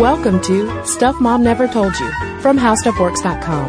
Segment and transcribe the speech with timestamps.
[0.00, 3.68] Welcome to Stuff Mom Never Told You from HowStuffWorks.com.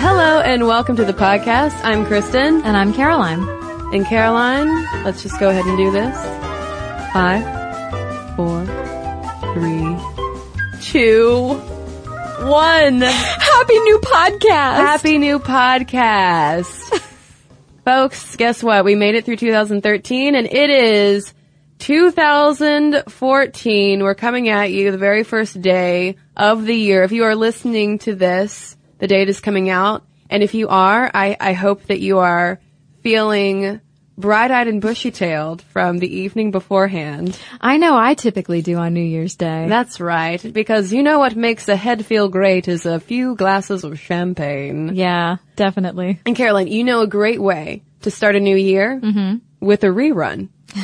[0.00, 1.78] Hello and welcome to the podcast.
[1.84, 2.62] I'm Cristen.
[2.62, 3.46] And I'm Caroline.
[3.92, 4.68] And Caroline,
[5.04, 6.16] let's just go ahead and do this.
[7.12, 7.44] Five,
[8.34, 8.64] four,
[9.52, 9.94] three,
[10.80, 11.48] two,
[12.48, 13.02] one.
[13.02, 14.76] Happy new podcast!
[14.76, 16.81] Happy new podcast.
[17.84, 18.84] Folks, guess what?
[18.84, 21.34] We made it through 2013 and it is
[21.80, 24.04] 2014.
[24.04, 27.02] We're coming at you the very first day of the year.
[27.02, 30.04] If you are listening to this, the date is coming out.
[30.30, 32.60] And if you are, I, I hope that you are
[33.02, 33.80] feeling
[34.22, 37.38] bright-eyed and bushy-tailed from the evening beforehand.
[37.60, 39.66] I know I typically do on New Year's Day.
[39.68, 43.84] That's right, because you know what makes a head feel great is a few glasses
[43.84, 44.94] of champagne.
[44.94, 46.20] yeah, definitely.
[46.24, 49.36] And Caroline, you know a great way to start a new year mm-hmm.
[49.60, 50.48] with a rerun.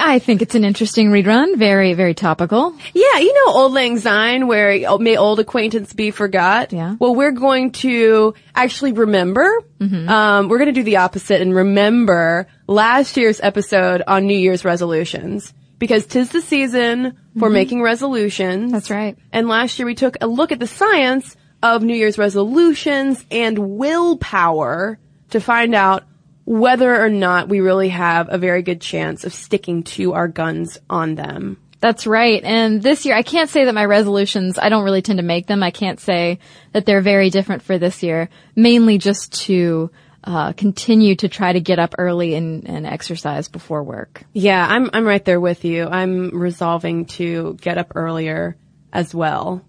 [0.00, 1.56] I, I think it's an interesting rerun.
[1.56, 2.76] Very, very topical.
[2.94, 6.72] Yeah, you know Auld Lang Syne where may old acquaintance be forgot.
[6.72, 6.96] Yeah.
[6.98, 9.48] Well, we're going to actually remember.
[9.80, 14.64] Um, we're going to do the opposite and remember last year's episode on New Year's
[14.64, 18.72] resolutions because tis the season for making resolutions.
[18.72, 19.16] That's right.
[19.32, 23.58] And last year we took a look at the science of New Year's resolutions and
[23.58, 24.98] willpower
[25.30, 26.04] to find out
[26.50, 30.78] whether or not we really have a very good chance of sticking to our guns
[30.90, 31.56] on them.
[31.78, 32.42] That's right.
[32.42, 35.46] And this year, I can't say that my resolutions, I don't really tend to make
[35.46, 35.62] them.
[35.62, 36.40] I can't say
[36.72, 39.92] that they're very different for this year, mainly just to
[40.24, 44.24] uh, continue to try to get up early and, and exercise before work.
[44.32, 45.86] Yeah, I'm I'm right there with you.
[45.86, 48.56] I'm resolving to get up earlier
[48.92, 49.62] as well.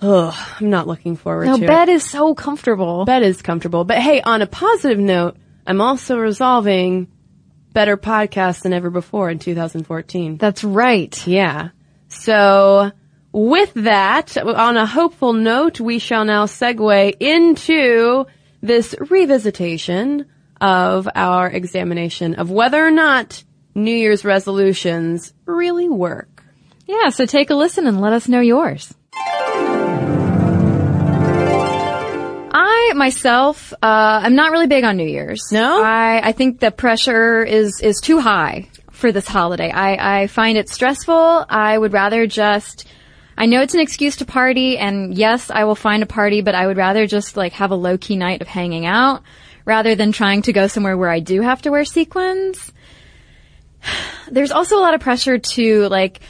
[0.00, 1.96] Ugh, I'm not looking forward No, to bed it.
[1.96, 3.04] is so comfortable.
[3.04, 3.84] Bed is comfortable.
[3.84, 7.08] But hey, on a positive note, I'm also resolving
[7.72, 10.36] better podcasts than ever before in 2014.
[10.36, 11.26] That's right.
[11.26, 11.70] Yeah.
[12.08, 12.90] So
[13.32, 18.26] with that, on a hopeful note, we shall now segue into
[18.60, 20.26] this revisitation
[20.60, 23.42] of our examination of whether or not
[23.74, 26.44] New Year's resolutions really work.
[26.86, 28.92] Yeah, so take a listen and let us know yours.
[32.80, 35.50] I myself, uh, I'm not really big on New Year's.
[35.52, 35.82] No?
[35.82, 39.70] I, I think the pressure is is too high for this holiday.
[39.70, 41.46] I, I find it stressful.
[41.48, 42.86] I would rather just.
[43.38, 46.54] I know it's an excuse to party, and yes, I will find a party, but
[46.54, 49.22] I would rather just like have a low key night of hanging out
[49.64, 52.72] rather than trying to go somewhere where I do have to wear sequins.
[54.30, 56.20] There's also a lot of pressure to like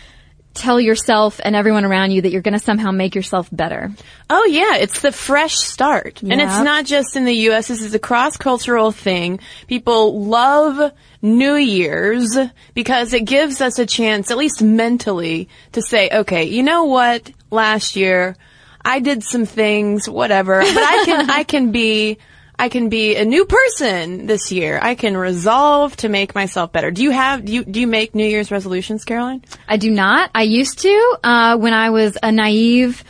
[0.54, 3.90] tell yourself and everyone around you that you're going to somehow make yourself better.
[4.28, 6.22] Oh yeah, it's the fresh start.
[6.22, 9.40] And it's not just in the US, this is a cross-cultural thing.
[9.68, 12.36] People love New Year's
[12.74, 17.30] because it gives us a chance, at least mentally, to say, okay, you know what?
[17.50, 18.36] Last year,
[18.84, 22.18] I did some things, whatever, but I can, I can be,
[22.60, 24.78] I can be a new person this year.
[24.82, 26.90] I can resolve to make myself better.
[26.90, 29.42] Do you have, do you, do you make New Year's resolutions, Caroline?
[29.66, 30.30] I do not.
[30.34, 33.02] I used to uh, when I was a naive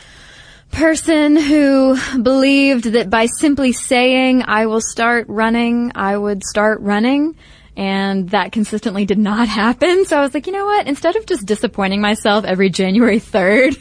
[0.71, 7.35] person who believed that by simply saying I will start running, I would start running.
[7.75, 10.05] And that consistently did not happen.
[10.05, 10.87] So I was like, you know what?
[10.87, 13.77] Instead of just disappointing myself every January 3rd,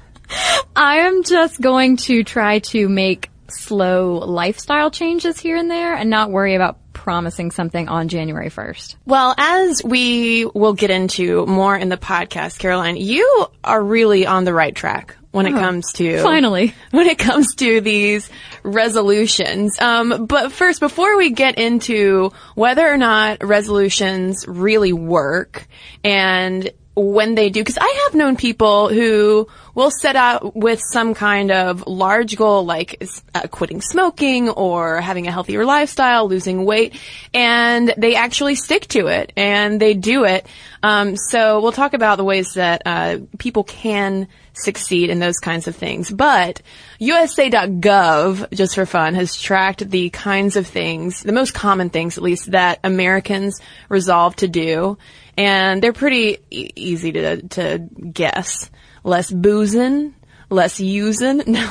[0.74, 6.10] I am just going to try to make slow lifestyle changes here and there and
[6.10, 8.96] not worry about promising something on January 1st.
[9.06, 14.44] Well, as we will get into more in the podcast, Caroline, you are really on
[14.44, 16.74] the right track when it comes to Finally.
[16.90, 18.28] when it comes to these
[18.62, 19.78] resolutions.
[19.80, 25.66] Um, but first, before we get into whether or not resolutions really work
[26.02, 31.14] and when they do, because I have known people who will set out with some
[31.14, 33.00] kind of large goal, like
[33.34, 36.98] uh, quitting smoking or having a healthier lifestyle, losing weight,
[37.32, 40.46] and they actually stick to it and they do it.
[40.82, 45.68] Um, so we'll talk about the ways that uh, people can succeed in those kinds
[45.68, 46.10] of things.
[46.10, 46.60] But
[46.98, 52.24] USA.gov, just for fun, has tracked the kinds of things, the most common things at
[52.24, 54.98] least, that Americans resolve to do.
[55.38, 57.78] And they're pretty e- easy to, to
[58.12, 58.70] guess.
[59.04, 60.14] Less boozing,
[60.50, 61.38] less using.
[61.46, 61.68] No,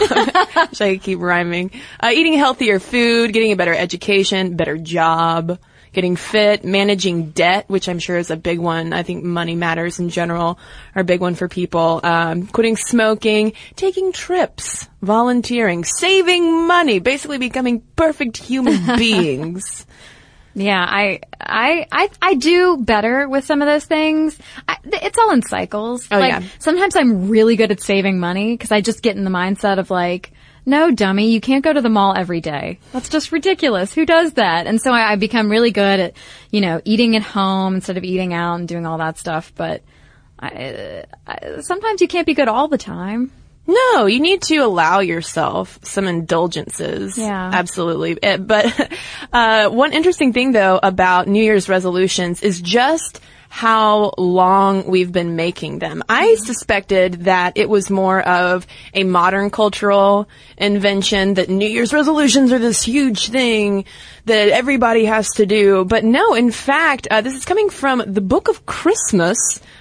[0.71, 1.71] should I keep rhyming?
[1.99, 5.59] Uh, eating healthier food, getting a better education, better job,
[5.91, 8.93] getting fit, managing debt, which I'm sure is a big one.
[8.93, 10.57] I think money matters in general
[10.95, 11.99] are a big one for people.
[12.03, 19.85] Um, quitting smoking, taking trips, volunteering, saving money, basically becoming perfect human beings.
[20.57, 24.39] Yeah, I, I, I, I do better with some of those things.
[24.67, 26.07] I, it's all in cycles.
[26.09, 26.43] Oh, like, yeah.
[26.57, 29.91] sometimes I'm really good at saving money because I just get in the mindset of
[29.91, 30.31] like,
[30.65, 32.79] no, dummy, you can't go to the mall every day.
[32.91, 33.93] That's just ridiculous.
[33.93, 34.65] Who does that?
[34.65, 36.13] And so I, I become really good at,
[36.49, 39.53] you know, eating at home instead of eating out and doing all that stuff.
[39.55, 39.83] But
[40.39, 43.31] I, I, sometimes you can't be good all the time.
[43.67, 47.17] No, you need to allow yourself some indulgences.
[47.17, 47.51] Yeah.
[47.53, 48.17] Absolutely.
[48.23, 48.91] Eh, But
[49.33, 53.19] uh, one interesting thing, though, about New Year's resolutions is just
[53.49, 56.03] how long we've been making them.
[56.09, 60.27] I suspected that it was more of a modern cultural
[60.57, 63.85] invention, that New Year's resolutions are this huge thing
[64.25, 65.85] that everybody has to do.
[65.85, 69.37] But no, in fact, uh, this is coming from the Book of Christmas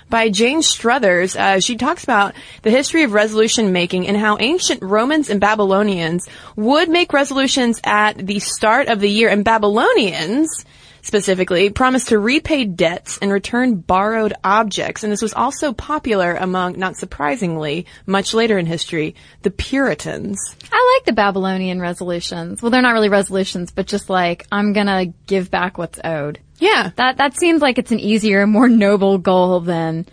[0.09, 1.35] by Jane Struthers.
[1.35, 6.29] Uh, she talks about the history of resolution making and how ancient Romans and Babylonians
[6.55, 9.29] would make resolutions at the start of the year.
[9.29, 10.65] And Babylonians,
[11.07, 15.05] specifically, promised to repay debts and return borrowed objects.
[15.05, 20.37] And this was also popular among, not surprisingly, much later in history, the Puritans.
[20.73, 22.61] I like the Babylonian resolutions.
[22.61, 26.41] Well, they're not really resolutions, but just like, I'm gonna give back what's owed.
[26.59, 26.91] Yeah.
[26.97, 30.07] That, that seems like it's an easier, more noble goal than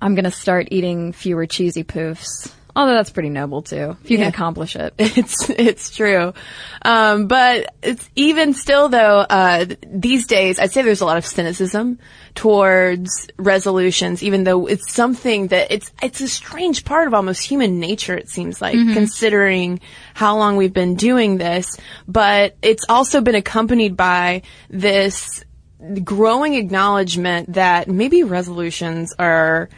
[0.00, 2.50] I'm gonna start eating fewer cheesy poofs.
[2.76, 4.24] Although that's pretty noble too, if you Yeah.
[4.24, 4.94] can accomplish it.
[4.98, 6.34] It's it's true,
[6.82, 9.18] um, but it's even still though.
[9.20, 11.98] Uh, these days, I'd say there's a lot of cynicism
[12.34, 17.78] towards resolutions, even though it's something that it's it's a strange part of almost human
[17.78, 18.16] nature.
[18.16, 19.80] It seems like considering
[20.14, 21.76] how long we've been doing this,
[22.08, 25.44] but it's also been accompanied by this
[26.02, 29.68] growing acknowledgement that maybe resolutions are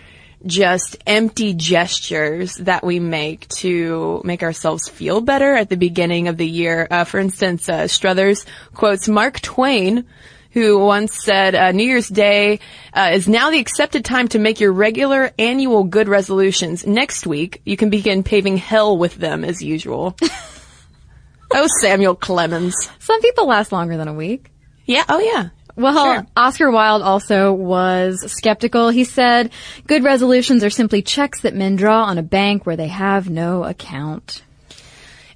[0.47, 6.37] just empty gestures that we make to make ourselves feel better at the beginning of
[6.37, 6.87] the year.
[6.91, 10.07] Uh, for instance, uh, Struthers quotes Mark Twain,
[10.53, 12.61] who once said, uh, New Year's Day
[12.95, 16.87] uh, is now the accepted time to make your regular annual good resolutions.
[16.87, 20.17] Next week, you can begin paving hell with them as usual.
[21.53, 22.89] oh, Samuel Clemens.
[22.99, 24.51] Some people last longer than a week.
[24.87, 25.51] Yeah, oh yeah.
[25.77, 26.27] Well, Sure.
[26.37, 28.89] Oscar Wilde also was skeptical.
[28.89, 29.51] He said,
[29.87, 33.63] good resolutions are simply checks that men draw on a bank where they have no
[33.65, 34.43] account.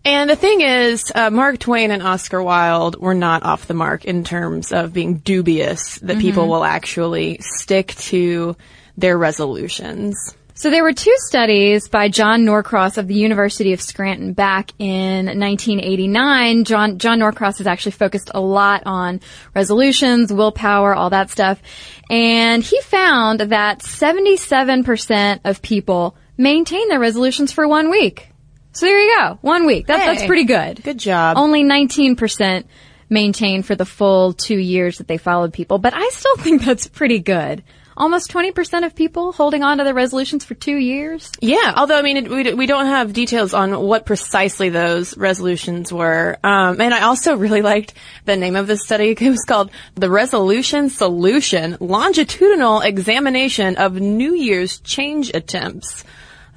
[0.02, 4.06] And the thing is, uh, Mark Twain and Oscar Wilde were not off the mark
[4.06, 8.56] in terms of being dubious that people will actually stick to
[8.96, 10.16] their resolutions.
[10.61, 15.25] So there were two studies by John Norcross of the University of Scranton back in
[15.25, 16.65] 1989.
[16.65, 19.23] John, John Norcross has actually focused a lot on
[19.55, 21.62] resolutions, willpower, all that stuff.
[22.11, 28.29] And he found that 77% of people maintain their resolutions for one week.
[28.73, 29.39] So there you go.
[29.41, 29.87] One week.
[29.87, 30.83] That, that's pretty good.
[30.83, 31.39] Good job.
[31.39, 32.65] Only 19%
[33.09, 36.87] maintained for the full two years that they followed people, but I still think that's
[36.87, 37.65] pretty good.
[38.00, 41.31] Almost 20% of people holding on to their resolutions for two years.
[41.43, 45.93] Yeah, although I mean, it, we, we don't have details on what precisely those resolutions
[45.93, 46.38] were.
[46.43, 47.93] Um, and I also really liked
[48.25, 49.11] the name of this study.
[49.20, 56.02] It was called the Resolution Solution Longitudinal Examination of New Year's Change Attempts.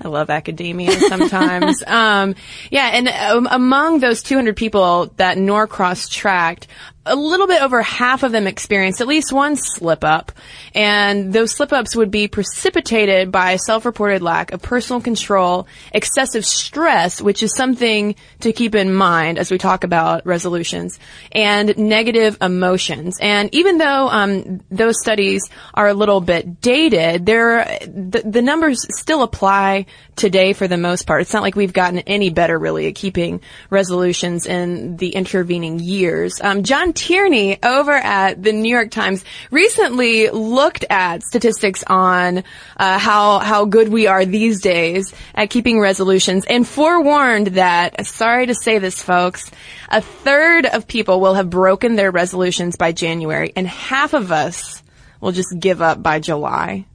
[0.02, 1.84] I love academia sometimes.
[1.86, 2.36] um,
[2.72, 6.68] yeah, and um, among those 200 people that Norcross tracked,
[7.06, 10.32] a little bit over half of them experienced at least one slip up.
[10.74, 17.22] And those slip ups would be precipitated by self-reported lack of personal control, excessive stress,
[17.22, 21.00] which is something to keep in mind as we talk about resolutions,
[21.32, 23.18] and negative emotions.
[23.22, 25.44] And even though um, those studies
[25.74, 31.06] are a little bit dated, they're, the, the numbers still apply today for the most
[31.06, 31.22] part.
[31.22, 36.40] It's not like we've gotten any better really at keeping resolutions in the intervening years.
[36.42, 42.44] Um, John Tierney over at the New York Times recently looked at statistics on
[42.78, 48.46] uh, how how good we are these days at keeping resolutions and forewarned that sorry
[48.48, 49.50] to say this folks
[49.90, 54.82] a third of people will have broken their resolutions by January and half of us
[55.20, 56.86] will just give up by July.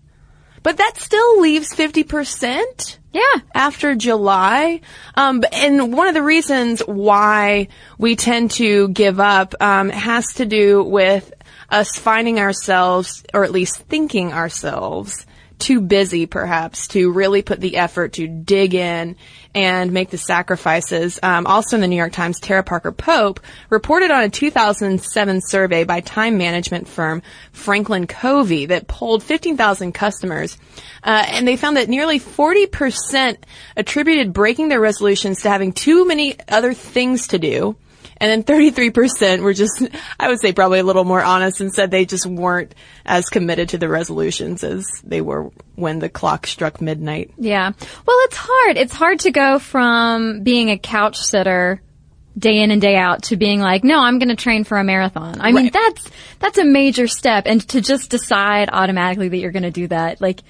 [0.62, 2.97] But that still leaves 50%?
[3.12, 3.40] Yeah.
[3.54, 4.80] after July.
[5.14, 10.46] Um, and one of the reasons why we tend to give up um, has to
[10.46, 11.32] do with
[11.70, 15.26] us finding ourselves, or at least thinking ourselves,
[15.58, 19.16] too busy perhaps to really put the effort to dig in
[19.54, 21.18] and make the sacrifices.
[21.22, 25.84] Um, also in the New York Times, Tara Parker Pope reported on a 2007 survey
[25.84, 27.22] by time management firm
[27.52, 30.56] Franklin Covey that polled 15,000 customers.
[31.02, 33.36] Uh, and they found that nearly 40%
[33.76, 37.76] attributed breaking their resolutions to having too many other things to do
[38.20, 39.82] And then 33% were just,
[40.18, 42.74] I would say probably a little more honest and said they just weren't
[43.06, 47.32] as committed to the resolutions as they were when the clock struck midnight.
[47.38, 47.70] Yeah.
[48.06, 48.76] Well, it's hard.
[48.76, 51.80] It's hard to go from being a couch sitter
[52.36, 54.84] day in and day out to being like, no, I'm going to train for a
[54.84, 55.40] marathon.
[55.40, 55.72] I mean, Right.
[55.72, 57.44] that's, that's a major step.
[57.46, 60.42] And to just decide automatically that you're going to do that, like,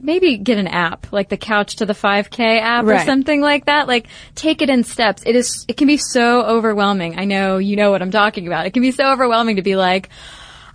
[0.00, 3.88] maybe get an app, like the couch to the 5k app or something like that.
[3.88, 5.22] Like, take it in steps.
[5.26, 7.18] It is, it can be so overwhelming.
[7.18, 8.66] I know you know what I'm talking about.
[8.66, 10.08] It can be so overwhelming to be like,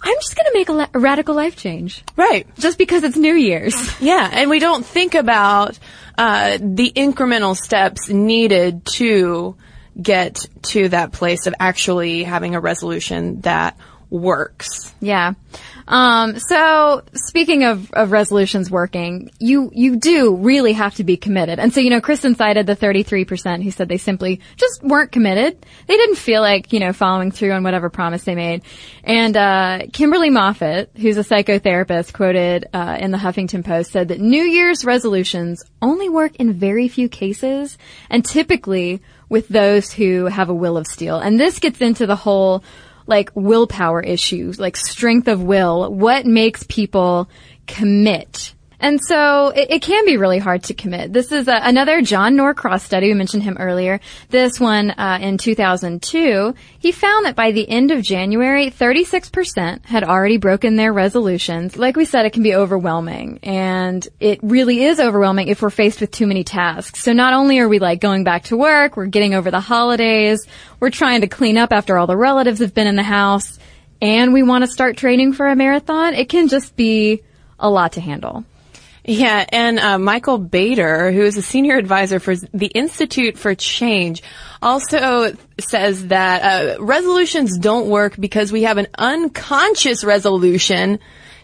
[0.05, 2.45] I'm just going to make a, la- a radical life change Right.
[2.59, 3.73] just because it's New Year's.
[4.01, 5.79] Yeah, and we don't think about
[6.17, 9.55] uh, the incremental steps needed to
[10.01, 13.77] get to that place of actually having a resolution that
[14.13, 14.93] works.
[15.01, 15.33] Yeah.
[15.87, 21.59] Um, so speaking of, of resolutions working, you, you do really have to be committed.
[21.59, 25.65] And so, you know, Cristen cited the 33% who said they simply just weren't committed.
[25.87, 28.61] They didn't feel like, you know, following through on whatever promise they made.
[29.03, 34.21] And, uh, Kimberly Moffat, who's a psychotherapist quoted, uh, in the Huffington Post said that
[34.21, 37.77] New Year's resolutions only work in very few cases
[38.09, 41.17] and typically with those who have a will of steel.
[41.17, 42.63] And this gets into the whole,
[43.05, 47.29] like willpower issues, like strength of will, what makes people
[47.67, 48.53] commit.
[48.83, 51.13] And so it, it can be really hard to commit.
[51.13, 53.07] This is a, another John Norcross study.
[53.07, 54.01] We mentioned him earlier.
[54.27, 60.03] This one uh, in 2002, he found that by the end of January, 36% had
[60.03, 61.77] already broken their resolutions.
[61.77, 66.01] Like we said, it can be overwhelming, and it really is overwhelming if we're faced
[66.01, 67.03] with too many tasks.
[67.03, 70.45] So not only are we like going back to work, we're getting over the holidays,
[70.81, 73.59] we're trying to clean up after all the relatives have been in the house,
[74.01, 76.15] and we want to start training for a marathon.
[76.15, 77.23] It can just be
[77.57, 78.43] a lot to handle.
[79.05, 84.23] Yeah, and uh, Michael Bader, who is a senior advisor for the Institute for Change,
[84.61, 90.99] also says that uh, resolutions don't work because we have an unconscious resolution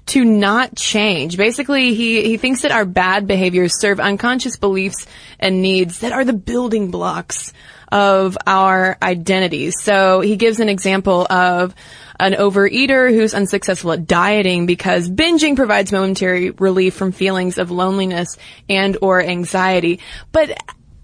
[0.06, 1.36] to not change.
[1.36, 5.06] Basically, he, he thinks that our bad behaviors serve unconscious beliefs
[5.38, 7.54] and needs that are the building blocks
[7.92, 9.76] of our identities.
[9.82, 11.74] So he gives an example of
[12.20, 18.38] an overeater who's unsuccessful at dieting because binging provides momentary relief from feelings of loneliness
[18.68, 20.00] and or anxiety.
[20.32, 20.58] But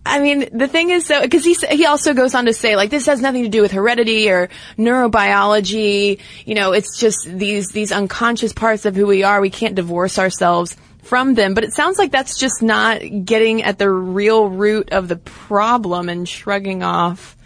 [0.06, 2.92] I mean, the thing is so because he he also goes on to say like
[2.92, 6.20] this has nothing to do with heredity or neurobiology.
[6.46, 9.42] You know, it's just these these unconscious parts of who we are.
[9.42, 11.54] We can't divorce ourselves from them.
[11.54, 16.10] But it sounds like that's just not getting at the real root of the problem
[16.10, 17.38] and shrugging off.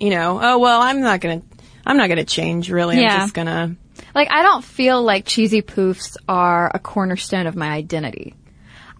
[0.00, 1.42] You know, oh well, I'm not gonna,
[1.86, 2.70] I'm not gonna change.
[2.70, 3.14] Really, Yeah.
[3.14, 3.76] I'm just gonna.
[4.14, 8.34] Like, I don't feel like cheesy poofs are a cornerstone of my identity.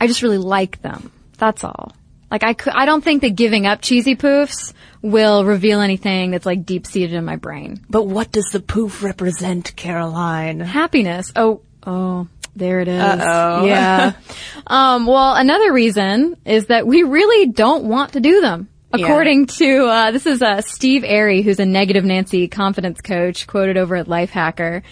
[0.01, 1.13] I just really like them.
[1.39, 1.93] That's all.
[2.31, 6.47] Like, I could, I don't think that giving up cheesy poofs will reveal anything that's
[6.47, 7.85] like deep seated in my brain.
[7.91, 10.61] But what does the poof represent, Caroline?
[10.61, 11.31] Happiness.
[11.37, 13.01] Oh, oh, there it is.
[13.01, 13.65] Uh-oh.
[13.65, 14.13] Yeah.
[14.67, 18.69] um, well, another reason is that we really don't want to do them.
[18.95, 19.07] Yeah.
[19.07, 23.79] According to, uh, this is, uh, Steve Airy, who's a negative Nancy confidence coach, quoted
[23.79, 24.83] over at Lifehacker.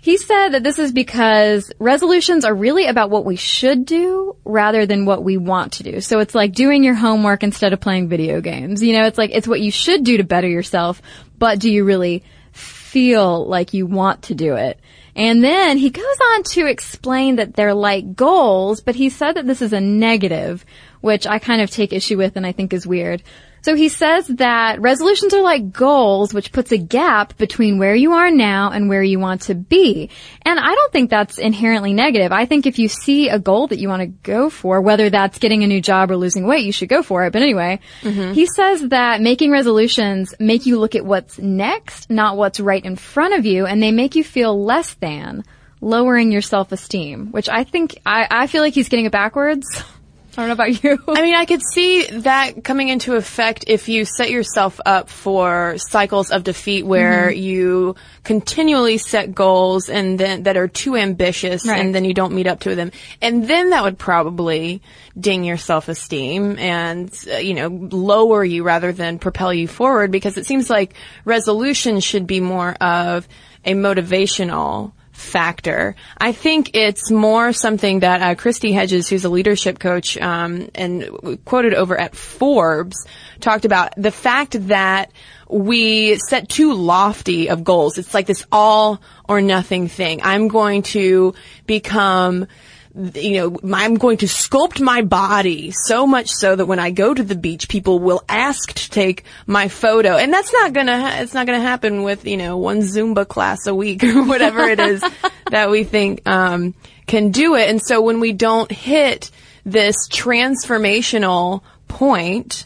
[0.00, 4.86] He said that this is because resolutions are really about what we should do rather
[4.86, 6.00] than what we want to do.
[6.00, 8.82] So it's like doing your homework instead of playing video games.
[8.82, 11.02] You know, it's like, it's what you should do to better yourself,
[11.38, 14.80] but do you really feel like you want to do it?
[15.18, 19.48] And then he goes on to explain that they're like goals, but he said that
[19.48, 20.64] this is a negative,
[21.00, 23.24] which I kind of take issue with and I think is weird.
[23.62, 28.12] So he says that resolutions are like goals, which puts a gap between where you
[28.12, 30.10] are now and where you want to be.
[30.42, 32.32] And I don't think that's inherently negative.
[32.32, 35.38] I think if you see a goal that you want to go for, whether that's
[35.38, 37.32] getting a new job or losing weight, you should go for it.
[37.32, 38.32] But anyway, mm-hmm.
[38.32, 42.96] he says that making resolutions make you look at what's next, not what's right in
[42.96, 45.44] front of you, and they make you feel less than,
[45.80, 49.66] lowering your self-esteem, which I think, I, I feel like he's getting it backwards.
[50.38, 51.02] I don't know about you.
[51.08, 55.74] I mean, I could see that coming into effect if you set yourself up for
[55.78, 57.42] cycles of defeat where Mm-hmm.
[57.42, 61.80] you continually set goals and then that are too ambitious Right.
[61.80, 62.92] and then you don't meet up to them.
[63.20, 64.80] And then that would probably
[65.18, 70.38] ding your self-esteem and, uh, you know, lower you rather than propel you forward because
[70.38, 73.26] it seems like resolution should be more of
[73.64, 75.96] a motivational factor.
[76.16, 81.40] I think it's more something that uh, Kristi Hedges, who's a leadership coach um, and
[81.44, 83.04] quoted over at Forbes,
[83.40, 85.10] talked about the fact that
[85.48, 87.98] we set too lofty of goals.
[87.98, 90.20] It's like this all or nothing thing.
[90.22, 91.34] I'm going to
[91.66, 92.46] become
[92.94, 97.12] you know, I'm going to sculpt my body so much so that when I go
[97.14, 100.16] to the beach, people will ask to take my photo.
[100.16, 103.66] And that's not gonna, ha- it's not gonna happen with, you know, one Zumba class
[103.66, 105.04] a week or whatever it is
[105.50, 106.74] that we think, um,
[107.06, 107.68] can do it.
[107.68, 109.30] And so when we don't hit
[109.64, 112.64] this transformational point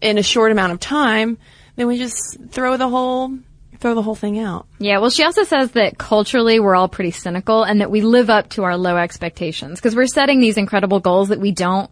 [0.00, 1.38] in a short amount of time,
[1.76, 3.32] then we just throw the whole,
[3.80, 4.66] throw the whole thing out.
[4.78, 8.30] Yeah, well, she also says that culturally we're all pretty cynical and that we live
[8.30, 11.90] up to our low expectations because we're setting these incredible goals that we don't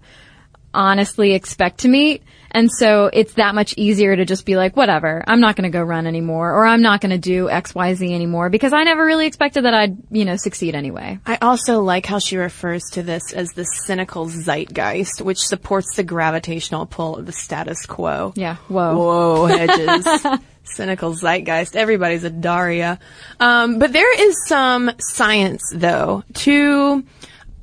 [0.74, 2.22] honestly expect to meet.
[2.52, 5.76] And so it's that much easier to just be like, whatever, I'm not going to
[5.76, 9.26] go run anymore or I'm not going to do XYZ anymore because I never really
[9.26, 11.18] expected that I'd, you know, succeed anyway.
[11.26, 16.02] I also like how she refers to this as the cynical zeitgeist, which supports the
[16.02, 18.32] gravitational pull of the status quo.
[18.36, 18.96] Yeah, whoa.
[18.96, 20.26] Whoa, Hedges.
[20.64, 21.74] cynical zeitgeist.
[21.74, 22.98] Everybody's a Daria.
[23.40, 27.02] Um, but there is some science, though, to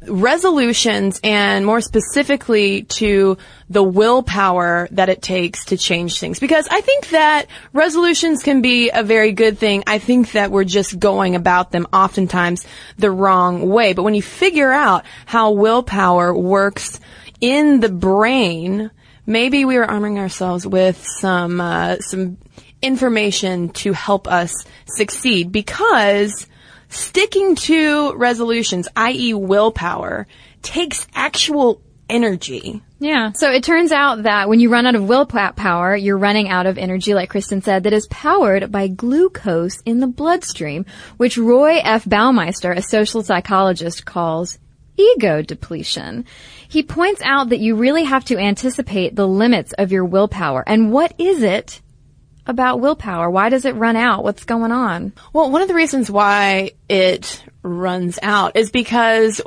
[0.09, 3.37] resolutions and more specifically to
[3.69, 6.39] the willpower that it takes to change things.
[6.39, 9.83] Because I think that resolutions can be a very good thing.
[9.87, 12.65] I think that we're just going about them oftentimes
[12.97, 13.93] the wrong way.
[13.93, 16.99] But when you figure out how willpower works
[17.39, 18.91] in the brain,
[19.25, 22.37] maybe we are arming ourselves with some, uh, some
[22.81, 24.53] information to help us
[24.85, 26.47] succeed because
[26.89, 29.33] sticking to resolutions, i.e.
[29.33, 30.27] willpower,
[30.61, 32.81] takes actual energy.
[32.99, 33.31] Yeah.
[33.33, 36.77] So it turns out that when you run out of willpower, you're running out of
[36.77, 42.03] energy, like Cristen said, that is powered by glucose in the bloodstream, which Roy F.
[42.03, 44.57] Baumeister, a social psychologist, calls
[44.97, 46.25] ego depletion.
[46.67, 50.63] He points out that you really have to anticipate the limits of your willpower.
[50.67, 51.79] And what is it
[52.49, 53.29] about willpower?
[53.29, 54.23] Why does it run out?
[54.23, 55.13] What's going on?
[55.31, 59.39] Well, one of the reasons why it runs out is because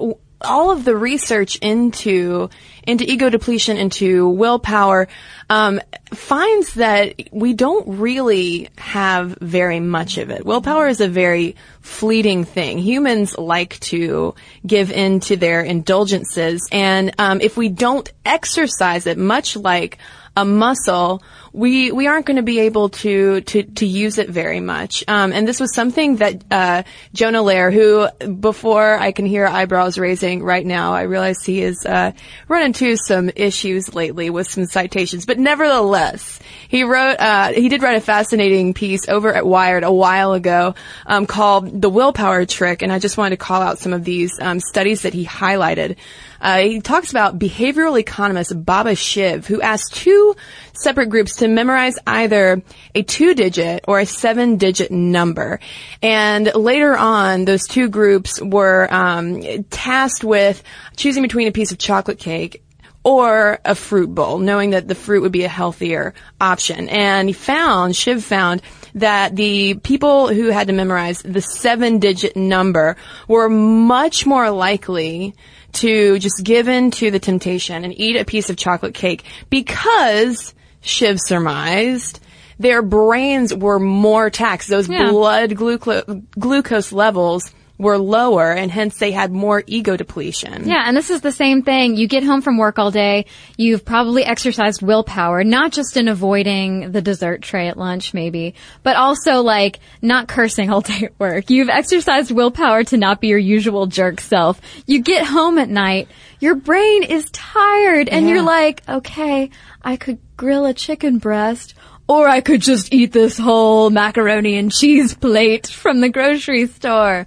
[0.45, 2.51] all of the research into
[2.85, 5.09] into ego depletion, into willpower,
[5.49, 5.81] um,
[6.13, 10.45] finds that we don't really have very much of it.
[10.45, 12.79] Willpower is a very fleeting thing.
[12.79, 14.35] Humans like to
[14.67, 19.99] give in to their indulgences, and um, if we don't exercise it, much like
[20.37, 21.23] a muscle,
[21.53, 25.05] we we aren't going to be able to to to use it very much.
[25.07, 29.99] Um, and this was something that uh, Jonah Lehrer, who before I can hear eyebrows
[29.99, 32.13] raising right now, I realize he is uh,
[32.49, 37.83] run into some issues lately with some citations, but nevertheless, he wrote uh, he did
[37.83, 40.75] write a fascinating piece over at Wired a while ago
[41.07, 44.33] um, called "The Willpower Trick," and I just wanted to call out some of these
[44.41, 45.97] um, studies that he highlighted.
[46.41, 50.35] Uh, he talks about behavioral economist Baba Shiv, who asked two
[50.73, 52.63] separate groups to memorize either
[52.95, 55.59] a two-digit or a seven-digit number.
[56.01, 60.63] And later on, those two groups were um, tasked with
[60.97, 62.63] choosing between a piece of chocolate cake
[63.05, 66.89] or a fruit bowl, knowing that the fruit would be a healthier option.
[66.89, 68.63] And he found, Shiv found,
[68.95, 75.35] that the people who had to memorize the seven digit number were much more likely
[75.73, 80.55] to just give in to the temptation and eat a piece of chocolate cake because
[80.83, 82.21] Shiv surmised
[82.59, 84.69] their brains were more taxed.
[84.69, 85.11] Those Yeah.
[85.11, 87.51] blood gluco- glucose levels
[87.83, 90.69] were lower and hence they had more ego depletion.
[90.69, 91.97] Yeah, and this is the same thing.
[91.97, 93.27] You get home from work all day.
[93.59, 98.97] You've probably exercised willpower, not just in avoiding the dessert tray at lunch, maybe, but
[98.97, 101.51] also like not cursing all day at work.
[101.51, 104.61] You've exercised willpower to not be your usual jerk self.
[104.87, 106.09] You get home at night.
[106.41, 108.35] Your brain is tired and Yeah.
[108.35, 109.51] you're like, okay,
[109.83, 111.75] I could grill a chicken breast
[112.09, 117.27] or I could just eat this whole macaroni and cheese plate from the grocery store.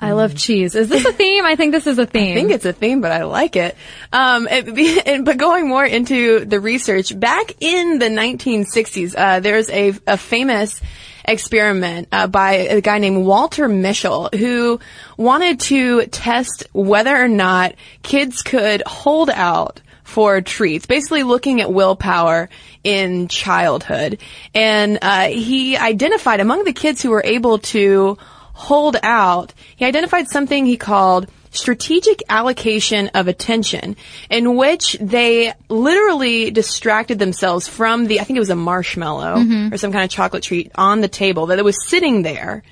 [0.00, 0.74] I love cheese.
[0.76, 1.44] Is this a theme?
[1.44, 2.32] I think this is a theme.
[2.32, 3.76] I think it's a theme, but I like it.
[4.12, 9.68] Um, it- and- but going more into the research, back in the 1960s, uh, there's
[9.70, 10.80] a, a famous
[11.24, 14.80] experiment uh, by a guy named Walter Mischel who
[15.16, 21.70] wanted to test whether or not kids could hold out for treats, basically looking at
[21.70, 22.48] willpower
[22.82, 24.18] in childhood.
[24.54, 28.16] And uh, he identified among the kids who were able to
[28.58, 33.96] hold out, he identified something he called strategic allocation of attention
[34.28, 39.76] in which they literally distracted themselves from the, I think it was a marshmallow or
[39.78, 42.62] some kind of chocolate treat on the table that it was sitting there.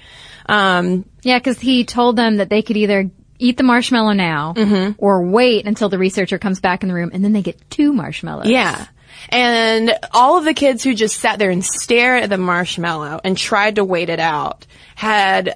[0.47, 4.93] Um, Yeah, because he told them that they could either eat the marshmallow now Mm-hmm.
[4.99, 7.93] or wait until the researcher comes back in the room and then they get two
[7.93, 8.49] marshmallows.
[8.49, 8.87] Yeah.
[9.29, 13.37] And all of the kids who just sat there and stared at the marshmallow and
[13.37, 15.55] tried to wait it out had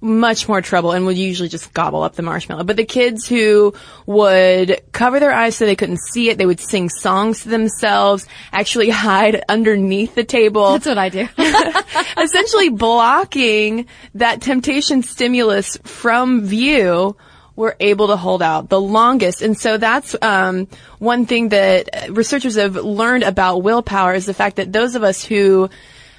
[0.00, 2.64] much more trouble and would usually just gobble up the marshmallow.
[2.64, 3.74] But the kids who
[4.06, 8.26] would cover their eyes so they couldn't see it, they would sing songs to themselves,
[8.52, 11.28] actually hide underneath the table That's what I do.
[12.22, 17.16] essentially blocking that temptation stimulus from view
[17.56, 19.42] were able to hold out the longest.
[19.42, 24.56] And so that's um, one thing that researchers have learned about willpower is the fact
[24.56, 25.70] that those of us who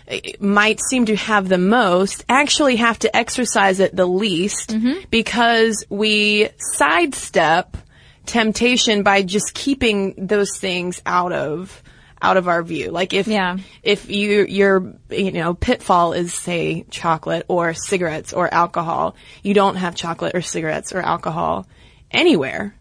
[0.08, 4.72] eh, might seem to have the most actually have to exercise it the least
[5.12, 7.78] because we sidestep
[8.26, 11.82] temptation by just keeping those things out of
[12.22, 12.92] out of our view.
[12.92, 13.58] Like if Yeah.
[13.84, 19.76] if you your you know pitfall is say chocolate or cigarettes or alcohol, you don't
[19.76, 21.68] have chocolate or cigarettes or alcohol
[22.12, 22.76] anywhere.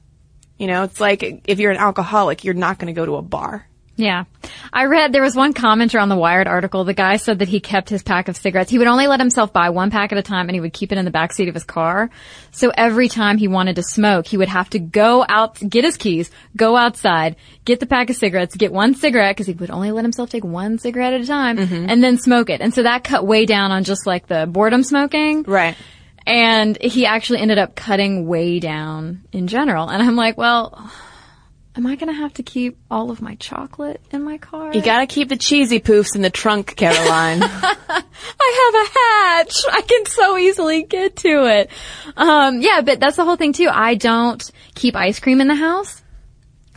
[0.59, 3.23] You know, it's like if you're an alcoholic, you're not going to go to a
[3.23, 3.69] bar.
[3.97, 4.25] Yeah.
[4.73, 6.85] I read there was one commenter on the Wired article.
[6.85, 8.71] The guy said that he kept his pack of cigarettes.
[8.71, 10.93] He would only let himself buy one pack at a time and he would keep
[10.93, 12.11] it in the back seat of his car.
[12.51, 15.97] So every time he wanted to smoke, he would have to go out, get his
[15.97, 19.91] keys, go outside, get the pack of cigarettes, get one cigarette because he would only
[19.93, 21.89] let himself take one cigarette at a time mm-hmm.
[21.89, 22.61] and then smoke it.
[22.61, 25.43] And so that cut way down on just like the boredom smoking.
[25.45, 25.77] Right.
[26.27, 29.89] And he actually ended up cutting way down in general.
[29.89, 30.91] And I'm like, well,
[31.77, 34.73] am I going to have to keep all of my chocolate in my car?
[34.73, 37.43] You got to keep the cheesy poofs in the trunk, Caroline.
[37.43, 39.63] I have a hatch.
[39.71, 41.71] I can so easily get to it.
[42.17, 43.69] Um, yeah, but that's the whole thing too.
[43.71, 46.03] I don't keep ice cream in the house.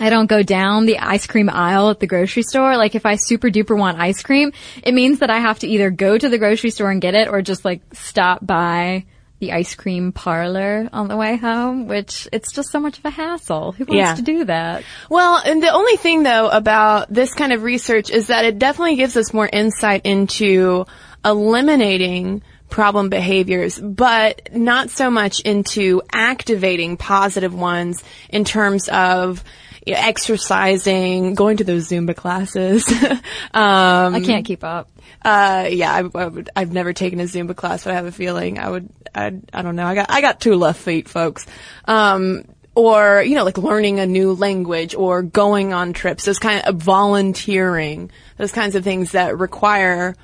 [0.02, 2.78] I don't go down the ice cream aisle at the grocery store.
[2.78, 5.90] Like if I super duper want ice cream, it means that I have to either
[5.90, 9.06] go to the grocery store and get it or just like stop by
[9.40, 13.10] the ice cream parlor on the way home, which it's just so much of a
[13.10, 13.72] hassle.
[13.74, 14.16] Who wants Yeah.
[14.16, 14.84] to do that?
[15.10, 18.96] Well, and the only thing though about this kind of research is that it definitely
[18.98, 20.86] gives us more insight into
[21.24, 29.44] eliminating problem behaviors, but not so much into activating positive ones in terms of
[29.88, 32.88] you know, exercising, going to those Zumba classes.
[33.54, 34.90] um, I can't keep up.
[35.24, 38.12] uh, yeah, I, I would, I've never taken a Zumba class, but I have a
[38.12, 39.86] feeling I would, I, I don't know.
[39.86, 41.46] I got, I got two left feet, folks.
[41.86, 42.46] Um,
[42.76, 46.76] or, you know, like learning a new language or going on trips, those kind of
[46.76, 50.16] volunteering, those kinds of things that require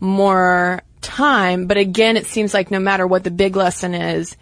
[0.00, 1.66] more time.
[1.66, 4.36] But again, it seems like no matter what the big lesson is,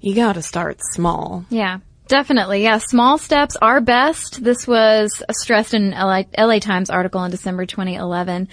[0.00, 1.44] you gotta start small.
[1.50, 2.62] Yeah, definitely.
[2.62, 4.42] Yeah, small steps are best.
[4.42, 8.48] This was stressed in LA, LA Times article in December 2011.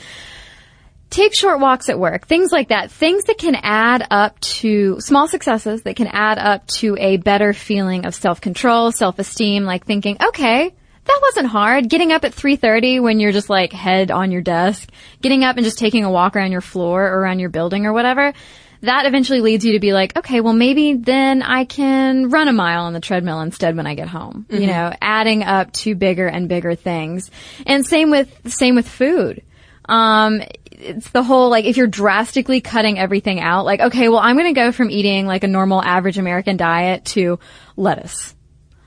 [1.10, 2.91] Take short walks at work, things like that.
[2.91, 7.54] Things that can add up to small successes that can add up to a better
[7.54, 10.74] feeling of self-control, self-esteem, like thinking, okay,
[11.08, 11.89] that wasn't hard.
[11.89, 14.89] Getting up at 3.30 when you're just like head on your desk,
[15.22, 17.93] getting up and just taking a walk around your floor or around your building or
[17.93, 18.34] whatever,
[18.82, 22.54] that eventually leads you to be like, okay, well maybe then I can run a
[22.54, 24.46] mile on the treadmill instead when I get home.
[24.50, 27.32] You know, adding up to bigger and bigger things.
[27.65, 29.41] And same with, same with food.
[29.86, 30.41] Um,
[30.78, 34.54] it's the whole, like, if you're drastically cutting everything out, like, okay, well, I'm gonna
[34.54, 37.40] go from eating like a normal average American diet to
[37.76, 38.36] lettuce.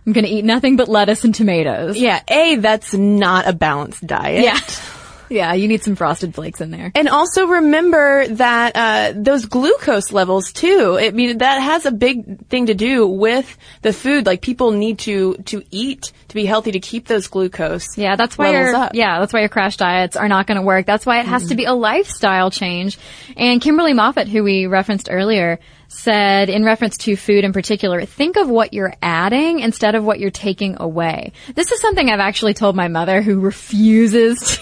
[0.07, 1.96] I'm gonna eat nothing but lettuce and tomatoes.
[1.96, 4.44] Yeah, A, that's not a balanced diet.
[4.44, 4.59] Yeah.
[5.30, 6.90] Yeah, you need some frosted flakes in there.
[6.94, 10.98] And also remember that uh, those glucose levels too.
[11.00, 14.26] I mean, that has a big thing to do with the food.
[14.26, 17.96] Like people need to to eat to be healthy to keep those glucose.
[17.96, 18.94] Yeah, that's why levels your up.
[18.94, 20.84] yeah, that's why your crash diets are not going to work.
[20.84, 22.98] That's why it has to be a lifestyle change.
[23.36, 28.36] And Kimberly Moffat, who we referenced earlier, said in reference to food in particular, think
[28.36, 31.32] of what you're adding instead of what you're taking away.
[31.54, 34.58] This is something I've actually told my mother who refuses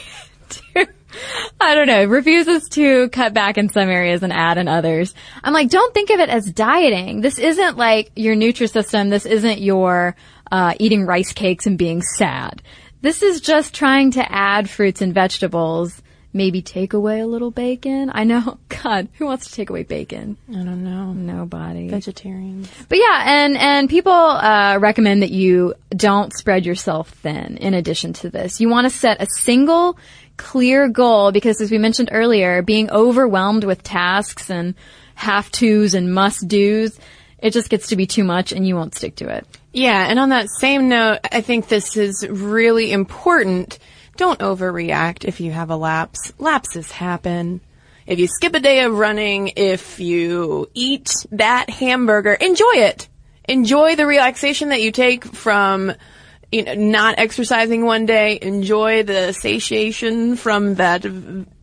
[0.51, 0.89] to,
[1.61, 5.15] I don't know, refuses to cut back in some areas and add in others.
[5.43, 7.21] I'm like, don't think of it as dieting.
[7.21, 9.11] This isn't like your Nutrisystem.
[9.11, 10.17] This isn't your
[10.51, 12.63] uh, eating rice cakes and being sad.
[13.01, 16.03] This is just trying to add fruits and vegetables.
[16.33, 18.11] Maybe take away a little bacon.
[18.13, 20.37] I know, God, who wants to take away bacon?
[20.51, 21.13] I don't know.
[21.13, 21.89] Nobody.
[21.89, 22.69] Vegetarians.
[22.89, 27.57] But yeah, and and people uh, recommend that you don't spread yourself thin.
[27.57, 29.97] In addition to this, you want to set a single,
[30.39, 34.75] clear goal because, as we mentioned earlier, being overwhelmed with tasks and
[35.15, 36.99] have tos and must dos,
[37.39, 39.47] it just gets to be too much, and you won't stick to it.
[39.73, 43.79] Yeah, and on that same note, I think this is really important.
[44.17, 46.33] Don't overreact if you have a lapse.
[46.39, 47.61] Lapses happen.
[48.07, 53.09] If you skip a day of running, if you eat that hamburger, enjoy it.
[53.45, 55.93] Enjoy the relaxation that you take from
[56.51, 61.05] you know, not exercising one day, enjoy the satiation from that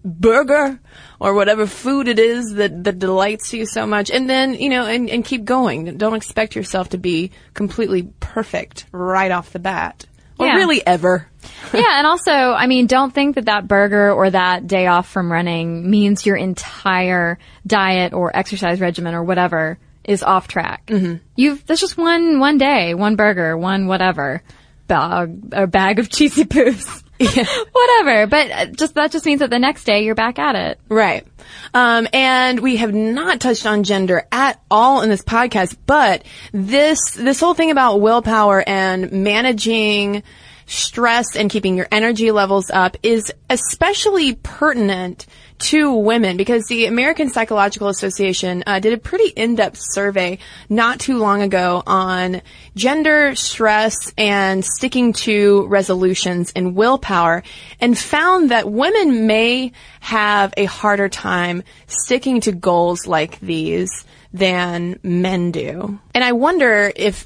[0.03, 0.79] burger
[1.19, 4.11] or whatever food it is that, that delights you so much.
[4.11, 5.97] And then, you know, and, and keep going.
[5.97, 10.05] Don't expect yourself to be completely perfect right off the bat.
[10.37, 10.55] Or Yeah.
[10.55, 11.27] really ever.
[11.73, 15.31] yeah, and also, I mean, don't think that that burger or that day off from
[15.31, 20.87] running means your entire diet or exercise regimen or whatever is off track.
[20.87, 21.23] Mm-hmm.
[21.35, 24.43] You've that's just one one day, one burger, one whatever,
[24.87, 27.03] bag or bag of cheesy poofs,
[27.71, 28.27] whatever.
[28.27, 30.79] But uh, just that just means that the next day you're back at it.
[30.89, 31.25] Right.
[31.73, 36.99] Um, and we have not touched on gender at all in this podcast, but this,
[37.11, 40.23] this whole thing about willpower and managing
[40.65, 45.25] stress and keeping your energy levels up is especially pertinent
[45.57, 50.37] to women because the American Psychological Association uh, did a pretty in-depth survey
[50.69, 52.41] not too long ago on
[52.75, 57.43] gender, stress, and sticking to resolutions and willpower
[57.79, 64.99] and found that women may have a harder time sticking to goals like these than
[65.01, 65.99] men do.
[66.13, 67.25] And I wonder if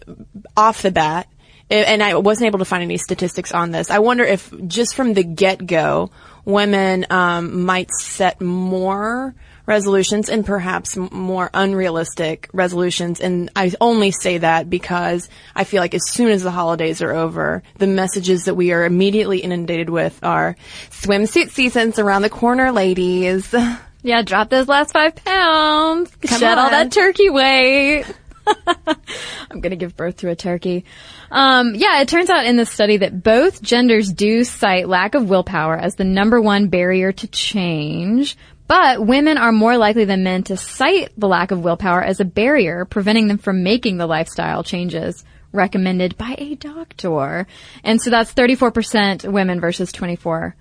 [0.55, 1.27] off the bat,
[1.69, 3.91] and I wasn't able to find any statistics on this.
[3.91, 6.12] I wonder if just from the get-go,
[6.45, 9.36] women um, might set more
[9.69, 13.21] resolutions and perhaps more unrealistic resolutions.
[13.21, 17.12] And I only say that because I feel like as soon as the holidays are
[17.12, 20.55] over, the messages that we are immediately inundated with are
[20.89, 23.53] swimsuit season's around the corner, ladies.
[24.01, 26.15] Yeah, drop those last five pounds.
[26.21, 28.05] Come Shed all that turkey weight.
[29.52, 30.86] I'm gonna give birth to a turkey.
[31.32, 35.30] Um, yeah, it turns out in this study that both genders do cite lack of
[35.30, 38.38] willpower as the number one barrier to change.
[38.67, 42.25] But women are more likely than men to cite the lack of willpower as a
[42.25, 47.47] barrier, preventing them from making the lifestyle changes recommended by a doctor.
[47.84, 50.54] And so that's 34% women versus 24%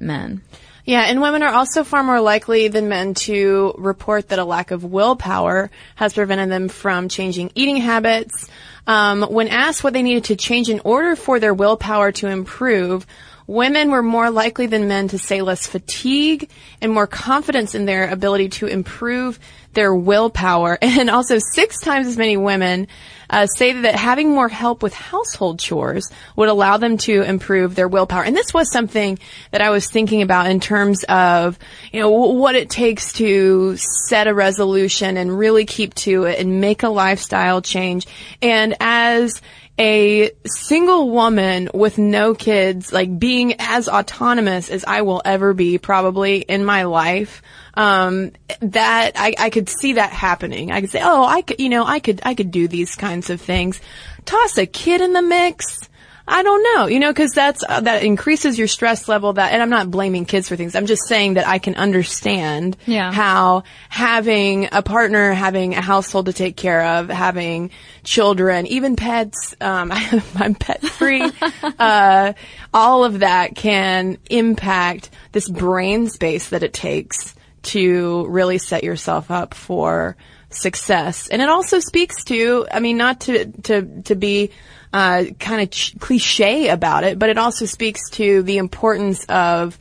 [0.00, 0.42] men.
[0.90, 4.72] Yeah, and women are also far more likely than men to report that a lack
[4.72, 8.48] of willpower has prevented them from changing eating habits.
[8.88, 13.06] Um, when asked what they needed to change in order for their willpower to improve,
[13.50, 16.48] women were more likely than men to say less fatigue
[16.80, 19.40] and more confidence in their ability to improve
[19.72, 20.78] their willpower.
[21.00, 22.86] And also six times as many women
[23.30, 27.88] uh, say that having more help with household chores would allow them to improve their
[27.88, 28.24] willpower.
[28.24, 29.18] And this was something
[29.50, 31.58] that I was thinking about in terms of,
[31.92, 36.60] you know, what it takes to set a resolution and really keep to it and
[36.60, 38.06] make a lifestyle change.
[38.42, 39.40] And as
[39.80, 45.78] a single woman with no kids, like being as autonomous as I will ever be
[45.78, 47.40] probably in my life,
[47.74, 50.70] um, that I, I could see that happening.
[50.70, 53.30] I could say, oh, I could, you know, I could, I could do these kinds
[53.30, 53.80] of things.
[54.26, 55.88] Toss a kid in the mix.
[56.32, 59.32] I don't know, you know, because that's uh, that increases your stress level.
[59.32, 60.76] That, and I'm not blaming kids for things.
[60.76, 63.10] I'm just saying that I can understand Yeah.
[63.12, 67.70] how having a partner, having a household to take care of, having
[68.04, 69.56] children, even pets.
[69.60, 69.90] Um,
[70.36, 71.28] I'm pet free.
[71.78, 72.32] uh,
[72.72, 79.30] all of that can impact this brain space that it takes to really set yourself
[79.32, 80.16] up for
[80.50, 81.28] success.
[81.28, 84.50] And it also speaks to, I mean, not to, to, to be,
[84.92, 89.78] uh, kind of ch- cliche about it, but it also speaks to the importance of,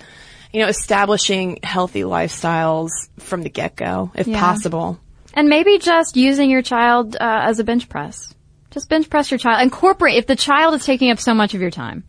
[0.54, 4.40] you know, establishing healthy lifestyles from the get-go, if Yeah.
[4.40, 5.00] possible.
[5.34, 8.34] And maybe just using your child uh, as a bench press.
[8.72, 9.62] Just bench press your child.
[9.64, 12.04] Incorporate if the child is taking up so much of your time.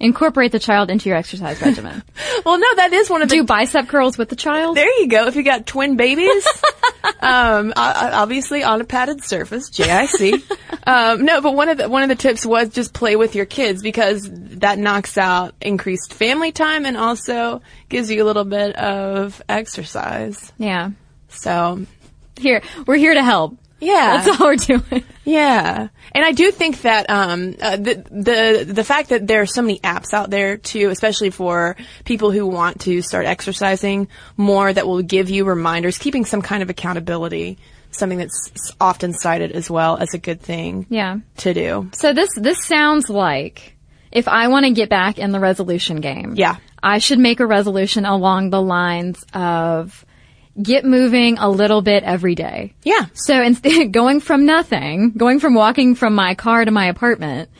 [0.00, 2.02] Incorporate the child into your exercise regimen.
[2.44, 4.76] Well, no, that is one of the Do bicep curls with the child.
[4.76, 5.28] There you go.
[5.28, 6.46] If you got twin babies,
[7.20, 10.42] um, obviously on a padded surface, JIC.
[10.86, 13.46] um, no, but one of the one of the tips was just play with your
[13.46, 18.76] kids because that knocks out increased family time and also gives you a little bit
[18.76, 20.52] of exercise.
[20.58, 20.90] Yeah.
[21.28, 21.86] So,
[22.36, 23.56] Here, we're here to help.
[23.80, 25.04] Yeah, That's all we're doing.
[25.24, 25.88] yeah.
[26.12, 29.62] And I do think that um, uh, the the the fact that there are so
[29.62, 34.86] many apps out there too, especially for people who want to start exercising more, that
[34.86, 37.58] will give you reminders, keeping some kind of accountability,
[37.90, 41.18] something that's often cited as well as a good thing Yeah.
[41.38, 41.90] to do.
[41.92, 43.76] So this this sounds like
[44.12, 46.34] if I want to get back in the resolution game.
[46.36, 46.56] Yeah.
[46.82, 50.04] I should make a resolution along the lines of
[50.60, 52.72] get moving a little bit every day.
[52.82, 53.06] Yeah.
[53.14, 57.50] So instead, going from nothing, going from walking from my car to my apartment,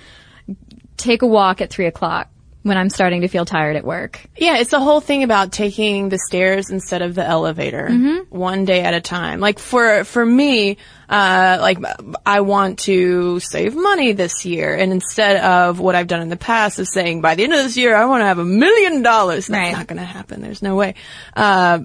[0.97, 2.29] take a walk at three o'clock.
[2.63, 4.23] when I'm starting to feel tired at work.
[4.39, 7.91] Yeah, it's the whole thing about taking the stairs instead of the elevator,
[8.31, 9.39] one day at a time.
[9.39, 11.77] Like for for me, uh, like
[12.25, 16.39] I want to save money this year, and instead of what I've done in the
[16.39, 19.03] past of saying by the end of this year I want to have a million
[19.03, 19.73] dollars, that's Right.
[19.77, 20.41] not going to happen.
[20.41, 20.95] There's no way.
[21.37, 21.81] Uh,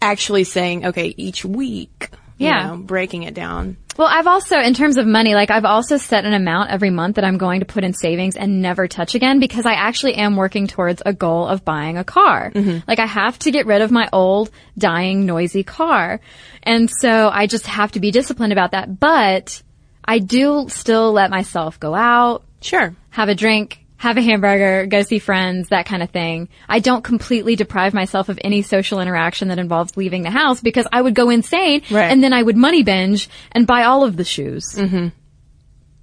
[0.00, 2.68] actually saying okay each week, you Yeah.
[2.68, 3.76] know, breaking it down.
[3.98, 7.16] Well, I've also, in terms of money, like I've also set an amount every month
[7.16, 10.36] that I'm going to put in savings and never touch again because I actually am
[10.36, 12.50] working towards a goal of buying a car.
[12.54, 12.78] Mm-hmm.
[12.88, 16.20] Like I have to get rid of my old, dying, noisy car.
[16.62, 18.98] And so I just have to be disciplined about that.
[18.98, 19.62] But
[20.02, 22.94] I do still let myself go out, Sure.
[23.10, 26.48] have a drink, have a hamburger, go see friends, that kind of thing.
[26.68, 30.88] I don't completely deprive myself of any social interaction that involves leaving the house because
[30.92, 32.10] I would go insane Right.
[32.10, 34.74] and then I would money binge and buy all of the shoes.
[34.76, 35.08] Mm-hmm.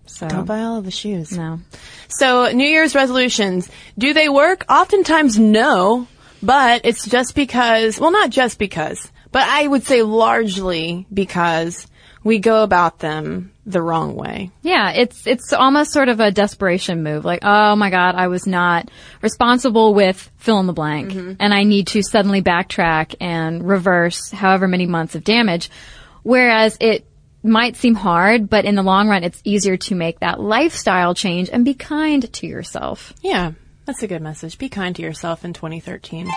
[0.05, 1.31] So, Don't buy all of the shoes.
[1.37, 1.59] no.
[2.07, 4.65] So, New Year's resolutions, do they work?
[4.69, 6.07] Oftentimes, no.
[6.41, 11.85] But it's just because, well, not just because, but I would say largely because
[12.23, 14.51] we go about them the wrong way.
[14.61, 17.23] Yeah, it's it's almost sort of a desperation move.
[17.23, 18.89] Like, oh my god, I was not
[19.21, 21.33] responsible with fill in the blank, mm-hmm.
[21.39, 25.69] and I need to suddenly backtrack and reverse however many months of damage.
[26.23, 27.05] Whereas it
[27.43, 31.49] might seem hard, but in the long run, it's easier to make that lifestyle change
[31.49, 33.13] and be kind to yourself.
[33.21, 33.53] Yeah,
[33.85, 34.57] that's a good message.
[34.57, 36.27] Be kind to yourself in 2013.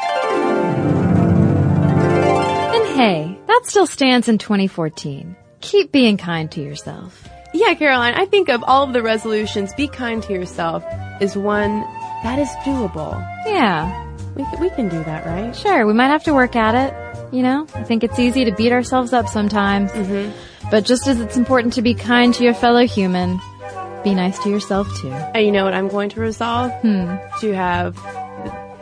[2.75, 5.37] And hey, that still stands in 2014.
[5.62, 7.29] Keep being kind to yourself.
[7.55, 10.85] Yeah, Caroline, I think of all of the resolutions, be kind to yourself
[11.20, 11.81] is one
[12.22, 13.14] that is doable.
[13.46, 15.55] Yeah, We, we can do that, right?
[15.55, 17.35] Sure, we might have to work at it.
[17.35, 19.90] You know, I think it's easy to beat ourselves up sometimes.
[19.92, 20.68] Mm-hmm.
[20.70, 23.38] But just as it's important to be kind to your fellow human,
[24.05, 25.11] be nice to yourself too.
[25.11, 26.72] And you know what I'm going to resolve?
[26.81, 27.16] Hmm.
[27.40, 27.94] To have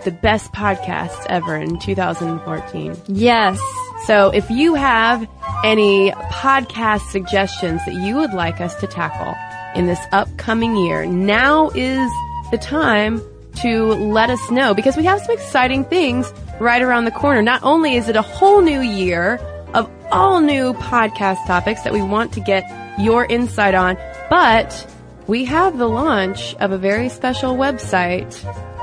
[0.05, 2.97] the best podcast ever in 2014.
[3.09, 3.61] Yes.
[4.07, 5.29] So if you have
[5.65, 9.35] any podcast suggestions that you would like us to tackle
[9.75, 12.11] in this upcoming year, now is
[12.51, 13.23] the time
[13.57, 17.43] to let us know because we have some exciting things right around the corner.
[17.43, 19.37] Not only is it a whole new year
[19.75, 22.65] of all new podcast topics that we want to get
[22.99, 23.97] your insight on,
[24.29, 24.87] but
[25.27, 28.35] we have the launch of a very special website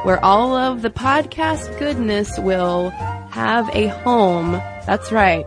[0.06, 2.92] where all of the podcast goodness will
[3.32, 4.54] have a home.
[4.86, 5.46] That's right.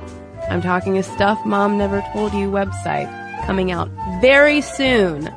[0.50, 3.08] I'm talking a Stuff Mom Never Told You website
[3.46, 3.88] coming out
[4.20, 5.30] very soon.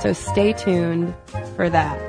[0.00, 1.14] So stay tuned
[1.56, 2.00] for that.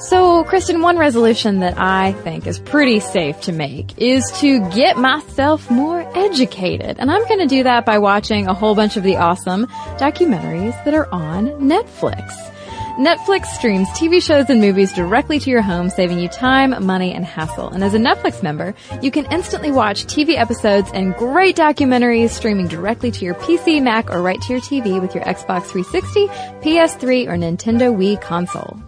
[0.00, 4.96] So, Cristen, one resolution that I think is pretty safe to make is to get
[4.96, 6.96] myself more educated.
[6.98, 9.66] And I'm going to do that by watching a whole bunch of the awesome
[9.98, 12.32] documentaries that are on Netflix.
[13.00, 17.24] Netflix streams TV shows and movies directly to your home, saving you time, money, and
[17.24, 17.70] hassle.
[17.70, 22.68] And as a Netflix member, you can instantly watch TV episodes and great documentaries streaming
[22.68, 26.26] directly to your PC, Mac, or right to your TV with your Xbox 360,
[26.60, 28.78] PS3, or Nintendo Wii console.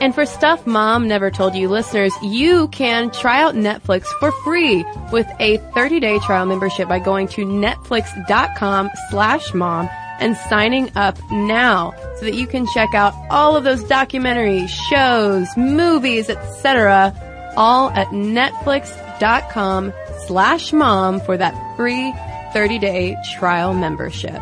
[0.00, 4.84] And for Stuff Mom Never Told You listeners, you can try out Netflix for free
[5.12, 9.88] with a 30-day trial membership by going to netflix.com slash mom
[10.20, 15.48] and signing up now so that you can check out all of those documentaries, shows,
[15.56, 17.12] movies, etc.
[17.56, 19.92] all at netflix.com
[20.26, 22.12] slash mom for that free
[22.54, 24.40] 30-day trial membership.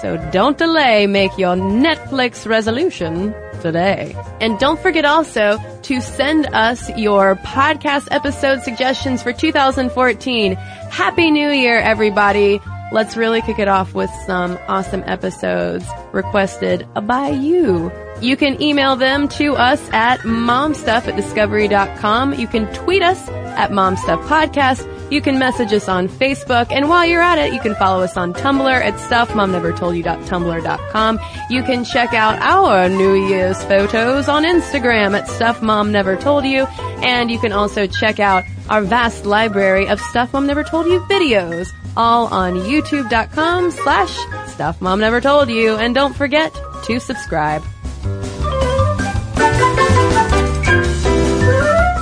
[0.00, 4.16] So don't delay, make your Netflix resolution today.
[4.40, 10.54] And don't forget also to send us your podcast episode suggestions for 2014.
[10.54, 12.60] Happy New Year, everybody.
[12.92, 17.90] Let's really kick it off with some awesome episodes requested by you.
[18.20, 22.34] You can email them to us at momstuff at discovery.com.
[22.34, 25.10] You can tweet us at momstuffpodcast.
[25.10, 26.70] You can message us on Facebook.
[26.70, 31.20] And while you're at it, you can follow us on Tumblr at stuffmomnevertoldyou.tumblr.com.
[31.50, 36.44] You can check out our New Year's photos on Instagram at Stuff Mom Never Told
[36.44, 36.66] You.
[37.02, 41.00] And you can also check out our vast library of Stuff Mom Never Told You
[41.00, 44.16] videos, all on youtube.com slash
[44.48, 45.76] Stuff Mom Never Told You.
[45.76, 46.52] And don't forget
[46.84, 47.62] to subscribe.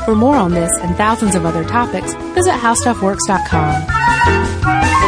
[0.04, 4.99] For more on this and thousands of other topics, visit howstuffworks.com.